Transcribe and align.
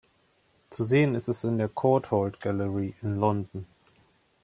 Zu 0.71 0.83
sehen 0.83 1.13
ist 1.13 1.27
es 1.27 1.43
in 1.43 1.59
der 1.59 1.69
Courtauld 1.69 2.39
Gallery 2.39 2.95
in 3.03 3.17
London. 3.17 3.67